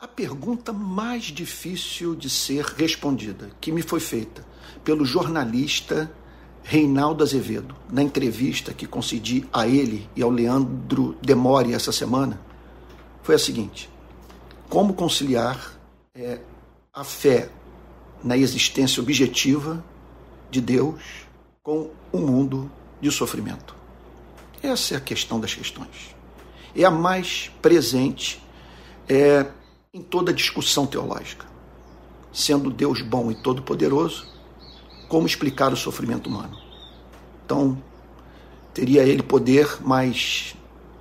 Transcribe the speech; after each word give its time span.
A 0.00 0.08
pergunta 0.08 0.72
mais 0.72 1.24
difícil 1.24 2.14
de 2.14 2.30
ser 2.30 2.64
respondida, 2.64 3.50
que 3.60 3.70
me 3.70 3.82
foi 3.82 4.00
feita 4.00 4.42
pelo 4.82 5.04
jornalista 5.04 6.10
Reinaldo 6.62 7.22
Azevedo, 7.22 7.76
na 7.92 8.02
entrevista 8.02 8.72
que 8.72 8.86
concedi 8.86 9.46
a 9.52 9.66
ele 9.66 10.08
e 10.16 10.22
ao 10.22 10.30
Leandro 10.30 11.14
Demore 11.20 11.74
essa 11.74 11.92
semana, 11.92 12.40
foi 13.22 13.34
a 13.34 13.38
seguinte: 13.38 13.90
como 14.70 14.94
conciliar 14.94 15.78
é, 16.14 16.40
a 16.94 17.04
fé 17.04 17.50
na 18.24 18.38
existência 18.38 19.02
objetiva 19.02 19.84
de 20.50 20.62
Deus 20.62 21.02
com 21.62 21.90
o 22.10 22.16
um 22.16 22.26
mundo 22.26 22.72
de 23.02 23.10
sofrimento? 23.10 23.76
Essa 24.62 24.94
é 24.94 24.96
a 24.96 25.00
questão 25.00 25.38
das 25.38 25.54
questões. 25.54 26.16
É 26.74 26.84
a 26.84 26.90
mais 26.90 27.50
presente 27.60 28.42
é, 29.06 29.46
em 29.92 30.00
toda 30.00 30.32
discussão 30.32 30.86
teológica. 30.86 31.46
Sendo 32.32 32.70
Deus 32.70 33.02
bom 33.02 33.28
e 33.28 33.34
todo-poderoso, 33.34 34.24
como 35.08 35.26
explicar 35.26 35.72
o 35.72 35.76
sofrimento 35.76 36.28
humano? 36.28 36.56
Então, 37.44 37.82
teria 38.72 39.02
ele 39.02 39.20
poder, 39.20 39.78
mas 39.80 40.54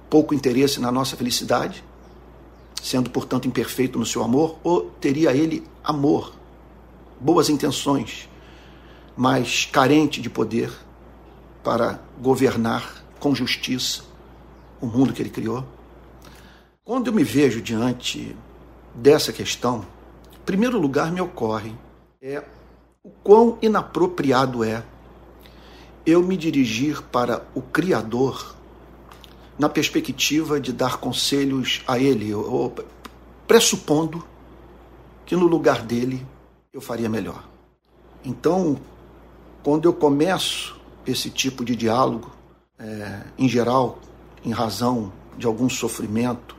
pouco 0.09 0.33
interesse 0.33 0.79
na 0.79 0.91
nossa 0.91 1.15
felicidade, 1.15 1.83
sendo, 2.81 3.11
portanto, 3.11 3.47
imperfeito 3.47 3.99
no 3.99 4.07
seu 4.07 4.23
amor, 4.23 4.57
ou 4.63 4.89
teria 4.99 5.35
ele 5.35 5.63
amor, 5.83 6.33
boas 7.19 7.47
intenções, 7.47 8.27
mas 9.15 9.65
carente 9.65 10.19
de 10.19 10.31
poder 10.31 10.73
para 11.63 11.99
governar 12.19 13.05
com 13.19 13.35
justiça 13.35 14.01
o 14.81 14.87
mundo 14.87 15.13
que 15.13 15.21
ele 15.21 15.29
criou? 15.29 15.63
Quando 16.83 17.05
eu 17.05 17.13
me 17.13 17.23
vejo 17.23 17.61
diante 17.61 18.35
dessa 18.93 19.31
questão, 19.31 19.85
em 20.33 20.45
primeiro 20.45 20.79
lugar 20.79 21.11
me 21.11 21.21
ocorre 21.21 21.73
é 22.21 22.43
o 23.03 23.09
quão 23.23 23.57
inapropriado 23.61 24.63
é 24.63 24.83
eu 26.05 26.21
me 26.21 26.35
dirigir 26.35 27.01
para 27.03 27.45
o 27.53 27.61
Criador 27.61 28.55
na 29.57 29.69
perspectiva 29.69 30.59
de 30.59 30.73
dar 30.73 30.97
conselhos 30.97 31.81
a 31.87 31.99
Ele, 31.99 32.33
ou 32.33 32.73
pressupondo 33.47 34.25
que 35.25 35.35
no 35.35 35.47
lugar 35.47 35.81
dele 35.81 36.25
eu 36.73 36.81
faria 36.81 37.09
melhor. 37.09 37.43
Então, 38.23 38.79
quando 39.63 39.85
eu 39.85 39.93
começo 39.93 40.79
esse 41.05 41.29
tipo 41.29 41.63
de 41.63 41.75
diálogo, 41.75 42.31
é, 42.77 43.21
em 43.37 43.47
geral, 43.47 43.99
em 44.43 44.51
razão 44.51 45.11
de 45.37 45.45
algum 45.45 45.69
sofrimento 45.69 46.55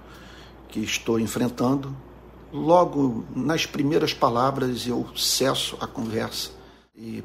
que 0.68 0.80
estou 0.80 1.18
enfrentando, 1.18 1.94
logo 2.52 3.24
nas 3.34 3.64
primeiras 3.64 4.12
palavras 4.12 4.86
eu 4.86 5.06
cesso 5.16 5.76
a 5.80 5.86
conversa 5.86 6.50
e 6.96 7.22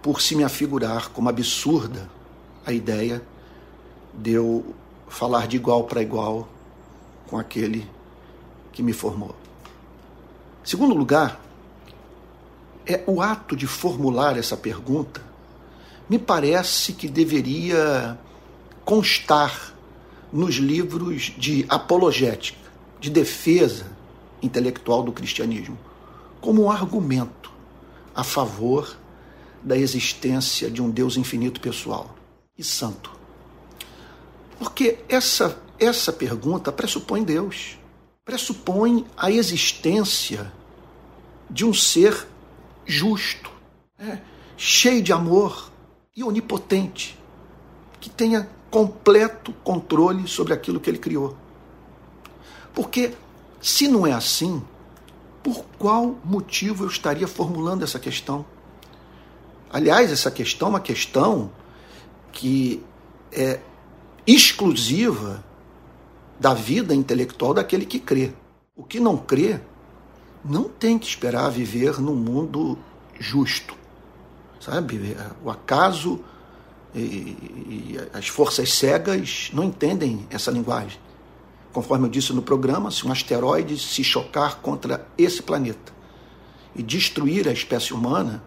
por 0.00 0.20
se 0.20 0.34
me 0.34 0.44
afigurar 0.44 1.08
como 1.08 1.28
absurda 1.28 2.08
a 2.64 2.72
ideia 2.72 3.22
de 4.14 4.32
eu 4.32 4.74
falar 5.08 5.46
de 5.46 5.56
igual 5.56 5.84
para 5.84 6.00
igual 6.00 6.48
com 7.26 7.38
aquele 7.38 7.88
que 8.72 8.82
me 8.82 8.92
formou. 8.92 9.34
Segundo 10.64 10.94
lugar, 10.94 11.40
é 12.86 13.02
o 13.06 13.20
ato 13.20 13.56
de 13.56 13.66
formular 13.66 14.36
essa 14.36 14.56
pergunta 14.56 15.22
me 16.08 16.18
parece 16.18 16.92
que 16.92 17.08
deveria 17.08 18.18
constar 18.84 19.72
nos 20.32 20.56
livros 20.56 21.32
de 21.38 21.64
apologética, 21.68 22.58
de 22.98 23.08
defesa 23.10 23.86
intelectual 24.42 25.02
do 25.02 25.12
cristianismo, 25.12 25.78
como 26.40 26.62
um 26.62 26.70
argumento 26.70 27.52
a 28.14 28.24
favor 28.24 28.96
da 29.62 29.76
existência 29.76 30.70
de 30.70 30.80
um 30.80 30.90
Deus 30.90 31.16
infinito 31.16 31.60
pessoal 31.60 32.14
e 32.56 32.64
santo. 32.64 33.10
Porque 34.58 34.98
essa, 35.08 35.58
essa 35.78 36.12
pergunta 36.12 36.72
pressupõe 36.72 37.22
Deus, 37.22 37.78
pressupõe 38.24 39.06
a 39.16 39.30
existência 39.30 40.52
de 41.48 41.64
um 41.64 41.74
ser 41.74 42.26
justo, 42.86 43.50
é, 43.98 44.18
cheio 44.56 45.02
de 45.02 45.12
amor 45.12 45.70
e 46.16 46.22
onipotente, 46.22 47.18
que 47.98 48.08
tenha 48.08 48.48
completo 48.70 49.52
controle 49.64 50.28
sobre 50.28 50.52
aquilo 50.52 50.78
que 50.78 50.88
ele 50.88 50.98
criou. 50.98 51.36
Porque 52.72 53.14
se 53.60 53.86
não 53.88 54.06
é 54.06 54.12
assim, 54.12 54.62
por 55.42 55.64
qual 55.78 56.18
motivo 56.24 56.84
eu 56.84 56.88
estaria 56.88 57.28
formulando 57.28 57.82
essa 57.82 57.98
questão? 57.98 58.44
Aliás, 59.72 60.10
essa 60.10 60.30
questão 60.30 60.68
é 60.68 60.70
uma 60.70 60.80
questão 60.80 61.50
que 62.32 62.82
é 63.32 63.60
exclusiva 64.26 65.44
da 66.38 66.54
vida 66.54 66.94
intelectual 66.94 67.54
daquele 67.54 67.84
que 67.84 67.98
crê. 67.98 68.32
O 68.74 68.82
que 68.82 68.98
não 68.98 69.16
crê 69.16 69.60
não 70.44 70.64
tem 70.64 70.98
que 70.98 71.06
esperar 71.06 71.50
viver 71.50 72.00
num 72.00 72.14
mundo 72.14 72.78
justo. 73.18 73.74
Sabe? 74.58 75.16
O 75.44 75.50
acaso 75.50 76.20
e, 76.94 76.98
e 76.98 77.96
as 78.12 78.28
forças 78.28 78.72
cegas 78.72 79.50
não 79.52 79.64
entendem 79.64 80.26
essa 80.30 80.50
linguagem. 80.50 80.98
Conforme 81.72 82.06
eu 82.06 82.10
disse 82.10 82.32
no 82.32 82.42
programa, 82.42 82.90
se 82.90 83.06
um 83.06 83.12
asteroide 83.12 83.78
se 83.78 84.02
chocar 84.02 84.56
contra 84.56 85.06
esse 85.16 85.42
planeta 85.42 85.92
e 86.74 86.82
destruir 86.82 87.48
a 87.48 87.52
espécie 87.52 87.94
humana, 87.94 88.42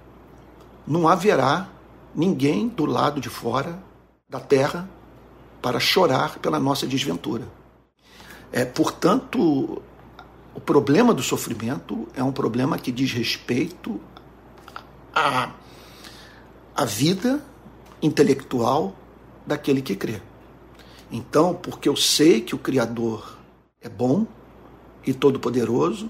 não 0.85 1.07
haverá 1.07 1.69
ninguém 2.13 2.67
do 2.67 2.85
lado 2.85 3.22
de 3.22 3.29
fora 3.29 3.81
da 4.29 4.39
Terra 4.39 4.89
para 5.62 5.79
chorar 5.79 6.39
pela 6.39 6.59
nossa 6.59 6.85
desventura. 6.85 7.47
É, 8.51 8.66
portanto, 8.66 9.81
o 10.53 10.59
problema 10.59 11.13
do 11.13 11.23
sofrimento 11.23 12.07
é 12.13 12.23
um 12.23 12.31
problema 12.31 12.78
que 12.78 12.91
diz 12.91 13.12
respeito 13.13 14.00
à, 15.16 15.51
à 16.75 16.85
vida 16.85 17.44
intelectual 18.01 18.94
daquele 19.47 19.81
que 19.81 19.95
crê. 19.95 20.22
Então, 21.16 21.53
porque 21.53 21.88
eu 21.88 21.96
sei 21.96 22.41
que 22.41 22.56
o 22.56 22.57
Criador 22.57 23.38
é 23.79 23.88
bom 23.88 24.25
e 25.06 25.13
todo-poderoso, 25.13 26.09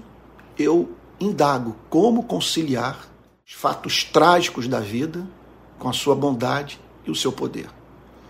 eu 0.58 0.92
indago 1.20 1.76
como 1.90 2.22
conciliar 2.22 3.06
os 3.46 3.52
fatos 3.52 4.02
trágicos 4.02 4.66
da 4.66 4.80
vida 4.80 5.28
com 5.78 5.90
a 5.90 5.92
sua 5.92 6.14
bondade 6.14 6.80
e 7.04 7.10
o 7.10 7.14
seu 7.14 7.30
poder. 7.30 7.68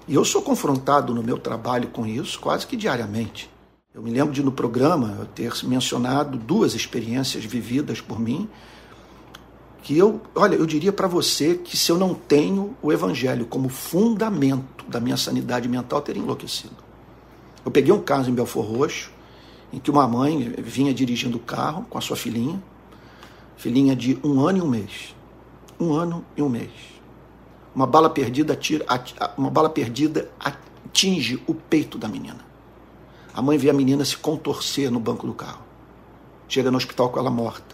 E 0.08 0.16
eu 0.16 0.24
sou 0.24 0.42
confrontado 0.42 1.14
no 1.14 1.22
meu 1.22 1.38
trabalho 1.38 1.90
com 1.90 2.04
isso 2.04 2.40
quase 2.40 2.66
que 2.66 2.76
diariamente. 2.76 3.48
Eu 3.94 4.02
me 4.02 4.10
lembro 4.10 4.34
de 4.34 4.42
no 4.42 4.50
programa 4.50 5.16
eu 5.20 5.26
ter 5.26 5.52
mencionado 5.62 6.36
duas 6.36 6.74
experiências 6.74 7.44
vividas 7.44 8.00
por 8.00 8.18
mim 8.18 8.50
que 9.84 9.98
eu, 9.98 10.22
olha, 10.34 10.54
eu 10.56 10.64
diria 10.64 10.90
para 10.90 11.06
você 11.06 11.56
que 11.56 11.76
se 11.76 11.92
eu 11.92 11.98
não 11.98 12.14
tenho 12.14 12.74
o 12.80 12.90
evangelho 12.90 13.44
como 13.44 13.68
fundamento 13.68 14.82
da 14.88 14.98
minha 14.98 15.16
sanidade 15.18 15.68
mental, 15.68 16.00
teria 16.00 16.22
enlouquecido. 16.22 16.74
Eu 17.62 17.70
peguei 17.70 17.92
um 17.92 18.00
caso 18.00 18.30
em 18.30 18.34
Belfor 18.34 18.64
Roxo, 18.64 19.12
em 19.70 19.78
que 19.78 19.90
uma 19.90 20.08
mãe 20.08 20.54
vinha 20.56 20.94
dirigindo 20.94 21.36
o 21.36 21.40
carro 21.40 21.84
com 21.90 21.98
a 21.98 22.00
sua 22.00 22.16
filhinha, 22.16 22.62
filhinha 23.58 23.94
de 23.94 24.18
um 24.24 24.40
ano 24.40 24.58
e 24.58 24.62
um 24.62 24.68
mês. 24.68 25.14
Um 25.78 25.92
ano 25.92 26.24
e 26.34 26.40
um 26.40 26.48
mês. 26.48 26.70
Uma 27.74 27.86
bala 27.86 28.08
perdida, 28.08 28.54
atira, 28.54 28.86
uma 29.36 29.50
bala 29.50 29.68
perdida 29.68 30.30
atinge 30.40 31.42
o 31.46 31.52
peito 31.52 31.98
da 31.98 32.08
menina. 32.08 32.40
A 33.34 33.42
mãe 33.42 33.58
vê 33.58 33.68
a 33.68 33.74
menina 33.74 34.02
se 34.02 34.16
contorcer 34.16 34.90
no 34.90 34.98
banco 34.98 35.26
do 35.26 35.34
carro. 35.34 35.62
Chega 36.48 36.70
no 36.70 36.78
hospital 36.78 37.10
com 37.10 37.18
ela 37.18 37.30
morta. 37.30 37.73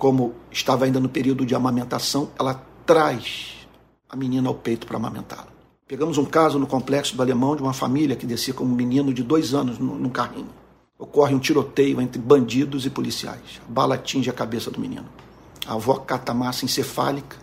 Como 0.00 0.34
estava 0.50 0.86
ainda 0.86 0.98
no 0.98 1.08
período 1.08 1.46
de 1.46 1.54
amamentação, 1.54 2.30
ela 2.36 2.54
traz 2.84 3.68
a 4.08 4.16
menina 4.16 4.48
ao 4.48 4.54
peito 4.54 4.86
para 4.86 4.96
amamentá-la. 4.96 5.46
Pegamos 5.86 6.18
um 6.18 6.24
caso 6.24 6.58
no 6.58 6.66
complexo 6.66 7.14
do 7.14 7.22
Alemão 7.22 7.54
de 7.54 7.62
uma 7.62 7.72
família 7.72 8.16
que 8.16 8.26
descia 8.26 8.54
com 8.54 8.64
um 8.64 8.74
menino 8.74 9.14
de 9.14 9.22
dois 9.22 9.54
anos 9.54 9.78
no, 9.78 10.10
carrinho 10.10 10.48
ocorre 11.00 11.34
um 11.34 11.38
tiroteio 11.38 12.00
entre 12.00 12.20
bandidos 12.20 12.84
e 12.84 12.90
policiais. 12.90 13.60
A 13.66 13.72
bala 13.72 13.94
atinge 13.94 14.28
a 14.28 14.32
cabeça 14.32 14.70
do 14.70 14.78
menino. 14.80 15.06
A 15.66 15.74
avó 15.74 15.96
cata 15.96 16.32
a 16.32 16.34
massa 16.34 16.64
encefálica 16.64 17.36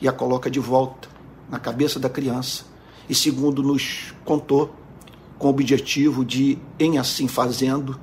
e 0.00 0.08
a 0.08 0.12
coloca 0.12 0.50
de 0.50 0.60
volta 0.60 1.08
na 1.48 1.58
cabeça 1.58 2.00
da 2.00 2.08
criança. 2.08 2.64
E 3.08 3.14
segundo 3.14 3.62
nos 3.62 4.12
contou, 4.24 4.74
com 5.38 5.46
o 5.46 5.50
objetivo 5.50 6.24
de, 6.24 6.58
em 6.76 6.98
assim 6.98 7.28
fazendo, 7.28 8.00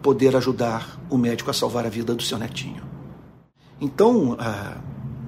poder 0.00 0.36
ajudar 0.36 1.00
o 1.08 1.16
médico 1.16 1.50
a 1.50 1.54
salvar 1.54 1.86
a 1.86 1.88
vida 1.88 2.14
do 2.14 2.22
seu 2.22 2.38
netinho. 2.38 2.91
Então, 3.82 4.36
ah, 4.38 4.76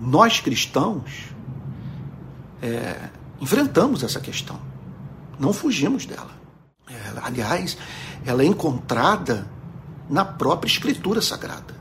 nós 0.00 0.38
cristãos 0.38 1.24
é, 2.62 3.10
enfrentamos 3.40 4.04
essa 4.04 4.20
questão, 4.20 4.60
não 5.40 5.52
fugimos 5.52 6.06
dela. 6.06 6.30
É, 6.88 6.94
aliás, 7.20 7.76
ela 8.24 8.44
é 8.44 8.46
encontrada 8.46 9.50
na 10.08 10.24
própria 10.24 10.70
Escritura 10.70 11.20
Sagrada. 11.20 11.74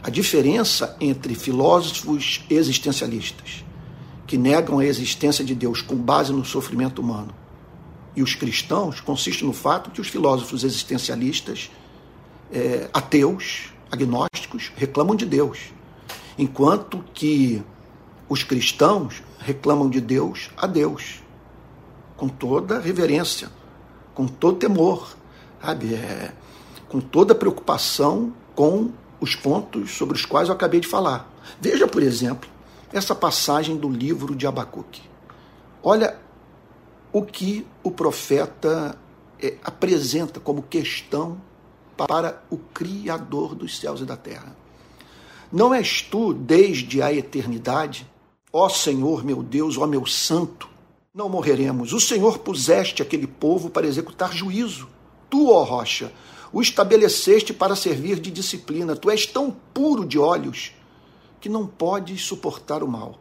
A 0.00 0.10
diferença 0.10 0.96
entre 1.00 1.34
filósofos 1.34 2.44
existencialistas, 2.48 3.64
que 4.28 4.38
negam 4.38 4.78
a 4.78 4.84
existência 4.84 5.44
de 5.44 5.56
Deus 5.56 5.82
com 5.82 5.96
base 5.96 6.32
no 6.32 6.44
sofrimento 6.44 7.02
humano, 7.02 7.34
e 8.14 8.22
os 8.22 8.36
cristãos 8.36 9.00
consiste 9.00 9.44
no 9.44 9.52
fato 9.52 9.90
que 9.90 10.00
os 10.00 10.06
filósofos 10.06 10.62
existencialistas, 10.62 11.68
é, 12.52 12.88
ateus, 12.92 13.72
agnósticos, 13.90 14.70
reclamam 14.76 15.16
de 15.16 15.26
Deus, 15.26 15.72
enquanto 16.40 17.04
que 17.12 17.62
os 18.26 18.42
cristãos 18.42 19.22
reclamam 19.38 19.90
de 19.90 20.00
Deus 20.00 20.48
a 20.56 20.66
Deus, 20.66 21.22
com 22.16 22.28
toda 22.28 22.80
reverência, 22.80 23.50
com 24.14 24.26
todo 24.26 24.56
temor, 24.56 25.14
sabe? 25.62 25.94
É, 25.94 26.32
com 26.88 26.98
toda 26.98 27.34
preocupação 27.34 28.32
com 28.54 28.90
os 29.20 29.36
pontos 29.36 29.90
sobre 29.90 30.16
os 30.16 30.24
quais 30.24 30.48
eu 30.48 30.54
acabei 30.54 30.80
de 30.80 30.88
falar. 30.88 31.30
Veja, 31.60 31.86
por 31.86 32.02
exemplo, 32.02 32.48
essa 32.90 33.14
passagem 33.14 33.76
do 33.76 33.90
livro 33.90 34.34
de 34.34 34.46
Abacuque. 34.46 35.02
Olha 35.82 36.16
o 37.12 37.22
que 37.22 37.66
o 37.82 37.90
profeta 37.90 38.96
é, 39.38 39.56
apresenta 39.62 40.40
como 40.40 40.62
questão 40.62 41.38
para 41.98 42.42
o 42.48 42.56
Criador 42.56 43.54
dos 43.54 43.78
céus 43.78 44.00
e 44.00 44.06
da 44.06 44.16
terra. 44.16 44.56
Não 45.52 45.74
és 45.74 46.02
tu, 46.02 46.32
desde 46.32 47.02
a 47.02 47.12
eternidade, 47.12 48.06
ó 48.52 48.68
Senhor 48.68 49.24
meu 49.24 49.42
Deus, 49.42 49.76
ó 49.76 49.86
meu 49.86 50.06
Santo, 50.06 50.68
não 51.12 51.28
morreremos. 51.28 51.92
O 51.92 52.00
Senhor 52.00 52.38
puseste 52.38 53.02
aquele 53.02 53.26
povo 53.26 53.68
para 53.68 53.86
executar 53.86 54.32
juízo. 54.32 54.88
Tu, 55.28 55.50
ó 55.50 55.64
rocha, 55.64 56.12
o 56.52 56.62
estabeleceste 56.62 57.52
para 57.52 57.74
servir 57.74 58.20
de 58.20 58.30
disciplina. 58.30 58.94
Tu 58.94 59.10
és 59.10 59.26
tão 59.26 59.50
puro 59.74 60.04
de 60.04 60.18
olhos 60.18 60.72
que 61.40 61.48
não 61.48 61.66
podes 61.66 62.24
suportar 62.24 62.82
o 62.82 62.88
mal 62.88 63.18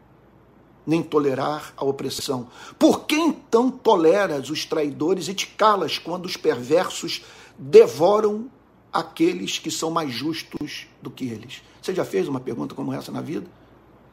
nem 0.90 1.04
tolerar 1.04 1.72
a 1.78 1.86
opressão. 1.86 2.48
Por 2.80 3.02
que 3.02 3.16
então 3.16 3.70
toleras 3.70 4.50
os 4.50 4.66
traidores 4.66 5.28
e 5.28 5.36
te 5.36 5.46
calas 5.46 6.00
quando 6.00 6.26
os 6.26 6.36
perversos 6.36 7.22
devoram 7.58 8.50
aqueles 8.92 9.60
que 9.60 9.72
são 9.72 9.92
mais 9.92 10.12
justos 10.12 10.88
do 11.02 11.10
que 11.10 11.26
eles? 11.26 11.62
Você 11.82 11.94
já 11.94 12.06
fez 12.06 12.28
uma 12.28 12.40
pergunta 12.40 12.76
como 12.76 12.94
essa 12.94 13.12
na 13.12 13.22
vida? 13.22 13.48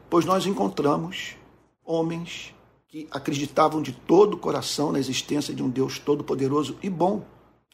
Pois 0.08 0.24
nós 0.24 0.46
encontramos 0.46 1.36
homens 1.84 2.54
que 2.88 3.06
acreditavam 3.10 3.82
de 3.82 3.92
todo 3.92 4.34
o 4.34 4.38
coração 4.38 4.92
na 4.92 4.98
existência 4.98 5.54
de 5.54 5.62
um 5.62 5.68
Deus 5.68 5.98
todo-poderoso 5.98 6.76
e 6.82 6.88
bom, 6.88 7.24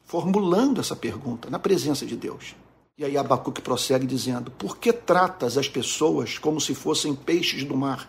formulando 0.05 0.81
essa 0.81 0.97
pergunta 0.97 1.51
na 1.51 1.59
presença 1.59 2.07
de 2.07 2.17
Deus. 2.17 2.55
E 2.97 3.05
aí 3.05 3.17
Abacuque 3.17 3.61
prossegue 3.61 4.07
dizendo: 4.07 4.51
Por 4.51 4.77
que 4.77 4.93
tratas 4.93 5.59
as 5.59 5.69
pessoas 5.69 6.39
como 6.39 6.61
se 6.61 6.75
fossem 6.75 7.15
peixes 7.15 7.65
do 7.65 7.77
mar? 7.77 8.09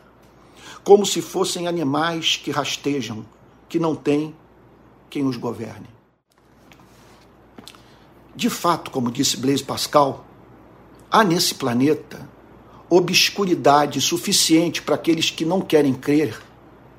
como 0.84 1.06
se 1.06 1.22
fossem 1.22 1.68
animais 1.68 2.36
que 2.36 2.52
rastejam, 2.52 3.26
que 3.70 3.80
não 3.80 3.96
têm 3.96 4.36
quem 5.10 5.26
os 5.26 5.38
governe. 5.38 5.88
De 8.36 8.50
fato, 8.50 8.90
como 8.90 9.12
disse 9.12 9.38
Blaise 9.38 9.64
Pascal, 9.64 10.26
há 11.12 11.24
nesse 11.24 11.54
planeta 11.56 12.28
obscuridade 12.90 14.00
suficiente 14.02 14.82
para 14.82 14.96
aqueles 14.96 15.30
que 15.30 15.46
não 15.46 15.62
querem 15.62 15.94
crer 15.94 16.42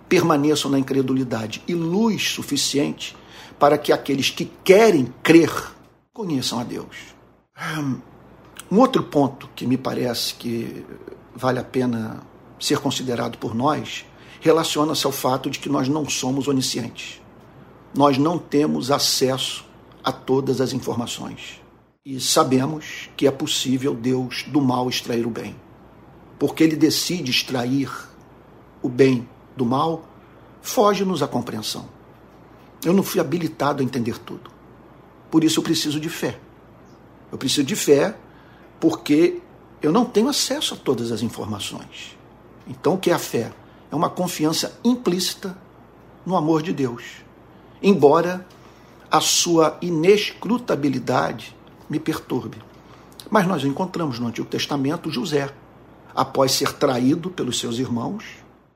permaneçam 0.09 0.71
na 0.71 0.79
incredulidade 0.79 1.63
e 1.67 1.75
luz 1.75 2.31
suficiente 2.31 3.17
para 3.59 3.79
que 3.79 3.93
aqueles 3.93 4.31
que 4.31 4.45
querem 4.63 5.13
crer 5.23 5.51
conheçam 6.13 6.61
a 6.61 6.65
Deus. 6.65 7.15
Um 8.71 8.79
outro 8.79 9.03
ponto 9.03 9.49
que 9.55 9.67
me 9.67 9.77
parece 9.77 10.35
que 10.35 10.85
vale 11.35 11.59
a 11.59 11.65
pena 11.65 12.23
ser 12.61 12.79
considerado 12.79 13.39
por 13.39 13.55
nós 13.55 14.05
relaciona-se 14.41 15.07
ao 15.07 15.13
fato 15.13 15.49
de 15.49 15.59
que 15.59 15.69
nós 15.69 15.89
não 15.89 16.09
somos 16.09 16.49
oniscientes. 16.49 17.21
Nós 17.95 18.19
não 18.19 18.39
temos 18.39 18.91
acesso 18.91 19.65
a 20.05 20.13
todas 20.13 20.61
as 20.61 20.73
informações. 20.73 21.61
E 22.05 22.21
sabemos 22.21 23.09
que 23.17 23.27
é 23.27 23.31
possível 23.31 23.95
Deus 23.95 24.45
do 24.47 24.61
mal 24.61 24.89
extrair 24.89 25.27
o 25.27 25.31
bem. 25.31 25.57
Porque 26.39 26.63
ele 26.63 26.77
decide 26.77 27.31
extrair 27.31 27.91
o 28.83 28.89
bem 28.89 29.27
do 29.57 29.65
mal, 29.65 30.05
foge-nos 30.61 31.23
a 31.23 31.27
compreensão. 31.27 31.89
Eu 32.85 32.93
não 32.93 33.03
fui 33.03 33.21
habilitado 33.21 33.83
a 33.83 33.85
entender 33.85 34.19
tudo. 34.19 34.51
Por 35.31 35.43
isso 35.43 35.61
eu 35.61 35.65
preciso 35.65 35.99
de 35.99 36.11
fé. 36.11 36.39
Eu 37.33 37.39
preciso 37.39 37.65
de 37.65 37.75
fé 37.75 38.15
porque 38.79 39.41
eu 39.81 39.91
não 39.91 40.05
tenho 40.05 40.29
acesso 40.29 40.75
a 40.75 40.77
todas 40.77 41.11
as 41.11 41.23
informações. 41.23 42.17
Então, 42.67 42.95
o 42.95 42.99
que 42.99 43.11
é 43.11 43.15
a 43.15 43.19
fé? 43.19 43.53
É 43.91 43.97
uma 43.97 44.11
confiança 44.11 44.79
implícita 44.85 45.57
no 46.27 46.37
amor 46.37 46.63
de 46.63 46.73
Deus. 46.73 47.03
Embora 47.83 48.47
a 49.11 49.21
sua 49.21 49.79
inescrutabilidade 49.81 51.55
me 51.89 51.99
perturbe. 51.99 52.59
Mas 53.31 53.47
nós 53.47 53.65
encontramos 53.65 54.19
no 54.19 54.29
Antigo 54.29 54.47
Testamento 54.47 55.11
José, 55.11 55.51
após 56.15 56.53
ser 56.53 56.73
traído 56.73 57.31
pelos 57.31 57.59
seus 57.59 57.79
irmãos 57.79 58.25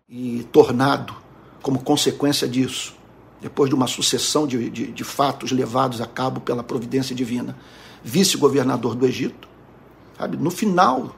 e 0.08 0.46
tornado, 0.50 1.14
como 1.62 1.80
consequência 1.80 2.48
disso, 2.48 2.94
depois 3.40 3.68
de 3.68 3.74
uma 3.74 3.86
sucessão 3.86 4.46
de, 4.46 4.68
de, 4.70 4.92
de 4.92 5.04
fatos 5.04 5.52
levados 5.52 6.00
a 6.00 6.06
cabo 6.06 6.40
pela 6.40 6.62
providência 6.62 7.14
divina, 7.14 7.56
vice-governador 8.02 8.94
do 8.94 9.06
Egito. 9.06 9.48
Sabe? 10.16 10.36
No 10.36 10.50
final 10.50 11.14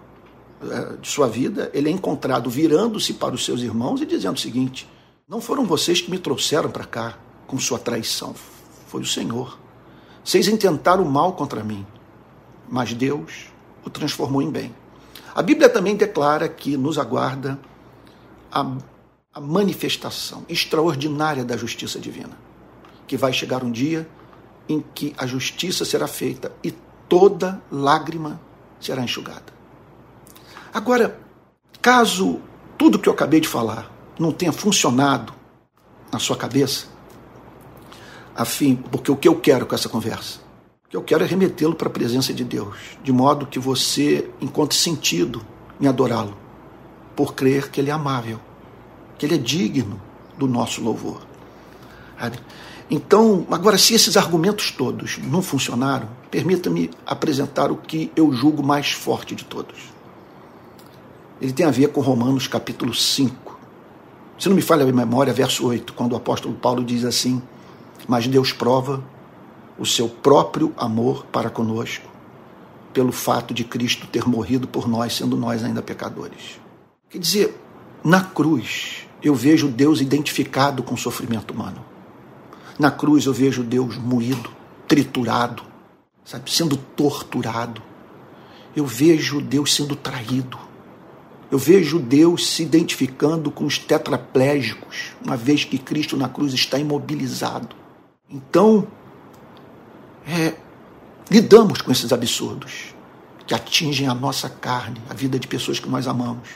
é, 0.62 0.96
de 0.96 1.08
sua 1.08 1.26
vida, 1.26 1.70
ele 1.72 1.88
é 1.88 1.92
encontrado 1.92 2.50
virando-se 2.50 3.14
para 3.14 3.34
os 3.34 3.44
seus 3.44 3.62
irmãos 3.62 4.02
e 4.02 4.06
dizendo 4.06 4.36
o 4.36 4.40
seguinte: 4.40 4.86
Não 5.26 5.40
foram 5.40 5.64
vocês 5.64 6.00
que 6.00 6.10
me 6.10 6.18
trouxeram 6.18 6.70
para 6.70 6.84
cá 6.84 7.18
com 7.46 7.58
sua 7.58 7.78
traição, 7.78 8.34
foi 8.90 9.02
o 9.02 9.06
Senhor. 9.06 9.56
Vocês 10.24 10.48
intentaram 10.48 11.04
mal 11.04 11.34
contra 11.34 11.62
mim, 11.62 11.86
mas 12.68 12.92
Deus 12.92 13.46
o 13.84 13.88
transformou 13.88 14.42
em 14.42 14.50
bem. 14.50 14.74
A 15.32 15.40
Bíblia 15.42 15.68
também 15.68 15.94
declara 15.94 16.48
que 16.48 16.76
nos 16.76 16.98
aguarda 16.98 17.56
a, 18.50 18.66
a 19.32 19.40
manifestação 19.40 20.44
extraordinária 20.48 21.44
da 21.44 21.56
justiça 21.56 22.00
divina, 22.00 22.36
que 23.06 23.16
vai 23.16 23.32
chegar 23.32 23.62
um 23.62 23.70
dia 23.70 24.08
em 24.68 24.80
que 24.80 25.14
a 25.16 25.24
justiça 25.24 25.84
será 25.84 26.08
feita 26.08 26.50
e 26.62 26.72
toda 27.08 27.62
lágrima 27.70 28.40
será 28.80 29.02
enxugada. 29.02 29.52
Agora, 30.74 31.20
caso 31.80 32.40
tudo 32.76 32.98
que 32.98 33.08
eu 33.08 33.12
acabei 33.12 33.40
de 33.40 33.48
falar 33.48 33.88
não 34.18 34.32
tenha 34.32 34.52
funcionado 34.52 35.32
na 36.12 36.18
sua 36.18 36.36
cabeça, 36.36 36.86
afim, 38.40 38.76
porque 38.76 39.10
o 39.10 39.16
que 39.16 39.28
eu 39.28 39.36
quero 39.36 39.66
com 39.66 39.74
essa 39.74 39.88
conversa? 39.88 40.38
O 40.86 40.90
que 40.90 40.96
eu 40.96 41.02
quero 41.02 41.24
é 41.24 41.26
remetê-lo 41.26 41.74
para 41.74 41.88
a 41.88 41.92
presença 41.92 42.32
de 42.32 42.44
Deus, 42.44 42.74
de 43.02 43.12
modo 43.12 43.46
que 43.46 43.58
você 43.58 44.28
encontre 44.40 44.76
sentido 44.76 45.42
em 45.80 45.86
adorá-lo, 45.86 46.36
por 47.14 47.34
crer 47.34 47.70
que 47.70 47.80
Ele 47.80 47.90
é 47.90 47.92
amável, 47.92 48.40
que 49.18 49.26
Ele 49.26 49.34
é 49.34 49.38
digno 49.38 50.00
do 50.36 50.48
nosso 50.48 50.82
louvor. 50.82 51.20
Então, 52.90 53.46
agora, 53.50 53.78
se 53.78 53.94
esses 53.94 54.16
argumentos 54.16 54.70
todos 54.72 55.18
não 55.18 55.40
funcionaram, 55.40 56.08
permita-me 56.30 56.90
apresentar 57.06 57.70
o 57.70 57.76
que 57.76 58.10
eu 58.16 58.32
julgo 58.32 58.62
mais 58.62 58.90
forte 58.90 59.34
de 59.34 59.44
todos 59.44 59.90
ele 61.40 61.52
tem 61.52 61.64
a 61.64 61.70
ver 61.70 61.88
com 61.88 62.00
Romanos 62.02 62.46
capítulo 62.46 62.94
5. 62.94 63.58
Se 64.38 64.48
não 64.48 64.54
me 64.54 64.60
falha 64.60 64.84
a 64.84 64.92
memória, 64.92 65.32
verso 65.32 65.66
8, 65.66 65.94
quando 65.94 66.12
o 66.12 66.16
apóstolo 66.16 66.54
Paulo 66.54 66.84
diz 66.84 67.04
assim: 67.04 67.40
Mas 68.08 68.26
Deus 68.26 68.52
prova 68.52 69.02
o 69.78 69.86
seu 69.86 70.08
próprio 70.08 70.74
amor 70.76 71.24
para 71.26 71.48
conosco, 71.48 72.08
pelo 72.92 73.12
fato 73.12 73.54
de 73.54 73.64
Cristo 73.64 74.06
ter 74.06 74.28
morrido 74.28 74.68
por 74.68 74.88
nós, 74.88 75.16
sendo 75.16 75.36
nós 75.36 75.64
ainda 75.64 75.80
pecadores. 75.80 76.60
Quer 77.08 77.18
dizer, 77.18 77.60
na 78.04 78.22
cruz 78.22 79.06
eu 79.22 79.34
vejo 79.34 79.68
Deus 79.68 80.00
identificado 80.00 80.82
com 80.82 80.94
o 80.94 80.98
sofrimento 80.98 81.52
humano. 81.52 81.84
Na 82.78 82.90
cruz 82.90 83.26
eu 83.26 83.32
vejo 83.32 83.62
Deus 83.62 83.96
moído, 83.96 84.50
triturado, 84.88 85.62
sabe, 86.24 86.50
sendo 86.50 86.76
torturado. 86.76 87.82
Eu 88.74 88.86
vejo 88.86 89.40
Deus 89.40 89.74
sendo 89.74 89.96
traído. 89.96 90.58
Eu 91.50 91.58
vejo 91.58 91.98
Deus 91.98 92.48
se 92.48 92.62
identificando 92.62 93.50
com 93.50 93.64
os 93.64 93.76
tetraplégicos, 93.76 95.12
uma 95.24 95.36
vez 95.36 95.64
que 95.64 95.78
Cristo 95.78 96.16
na 96.16 96.28
cruz 96.28 96.54
está 96.54 96.78
imobilizado. 96.78 97.79
Então, 98.32 98.86
é, 100.24 100.54
lidamos 101.28 101.82
com 101.82 101.90
esses 101.90 102.12
absurdos 102.12 102.94
que 103.44 103.52
atingem 103.52 104.06
a 104.06 104.14
nossa 104.14 104.48
carne, 104.48 105.02
a 105.10 105.14
vida 105.14 105.36
de 105.36 105.48
pessoas 105.48 105.80
que 105.80 105.88
nós 105.88 106.06
amamos. 106.06 106.48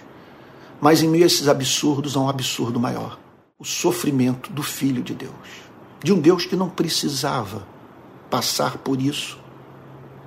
Mas 0.81 1.03
em 1.03 1.09
meio 1.09 1.25
a 1.25 1.27
esses 1.27 1.49
absurdos 1.49 2.17
há 2.17 2.21
um 2.21 2.29
absurdo 2.29 2.79
maior: 2.79 3.19
o 3.59 3.65
sofrimento 3.65 4.53
do 4.53 4.63
Filho 4.63 5.03
de 5.03 5.15
Deus, 5.15 5.33
de 6.01 6.13
um 6.13 6.21
Deus 6.21 6.47
que 6.47 6.55
não 6.55 6.69
precisava 6.69 7.67
passar 8.31 8.79
por 8.79 9.03
isso 9.03 9.37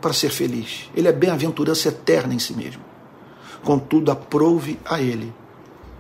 para 0.01 0.11
ser 0.11 0.29
feliz. 0.29 0.89
Ele 0.93 1.07
é 1.07 1.13
bem-aventurança 1.13 1.87
eterna 1.87 2.33
em 2.33 2.39
si 2.39 2.53
mesmo. 2.53 2.83
Contudo, 3.63 4.11
aprouve 4.11 4.77
a 4.83 5.01
ele 5.01 5.33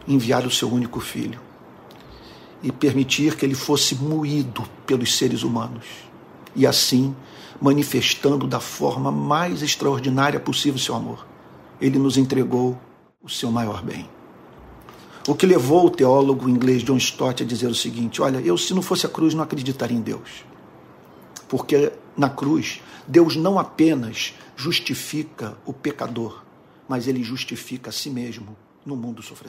enviar 0.05 0.45
o 0.45 0.51
seu 0.51 0.69
único 0.69 0.99
filho 0.99 1.46
e 2.61 2.71
permitir 2.71 3.35
que 3.35 3.45
ele 3.45 3.55
fosse 3.55 3.95
moído 3.95 4.67
pelos 4.85 5.17
seres 5.17 5.43
humanos 5.43 5.85
e 6.55 6.65
assim 6.65 7.15
manifestando 7.61 8.47
da 8.47 8.59
forma 8.59 9.11
mais 9.11 9.61
extraordinária 9.61 10.39
possível 10.39 10.79
seu 10.79 10.95
amor. 10.95 11.25
Ele 11.79 11.99
nos 11.99 12.17
entregou 12.17 12.79
o 13.21 13.29
seu 13.29 13.51
maior 13.51 13.83
bem. 13.83 14.09
O 15.27 15.35
que 15.35 15.45
levou 15.45 15.85
o 15.85 15.89
teólogo 15.89 16.49
inglês 16.49 16.83
John 16.83 16.97
Stott 16.97 17.43
a 17.43 17.45
dizer 17.45 17.67
o 17.67 17.75
seguinte: 17.75 18.21
Olha, 18.21 18.39
eu 18.39 18.57
se 18.57 18.73
não 18.73 18.81
fosse 18.81 19.05
a 19.05 19.09
cruz 19.09 19.33
não 19.33 19.43
acreditaria 19.43 19.97
em 19.97 20.01
Deus. 20.01 20.45
Porque 21.49 21.91
na 22.15 22.29
cruz, 22.29 22.81
Deus 23.07 23.35
não 23.35 23.59
apenas 23.59 24.33
justifica 24.55 25.57
o 25.65 25.73
pecador, 25.73 26.43
mas 26.87 27.07
ele 27.07 27.23
justifica 27.23 27.89
a 27.89 27.93
si 27.93 28.09
mesmo 28.09 28.57
no 28.85 28.95
mundo 28.95 29.21
sofredor. 29.21 29.45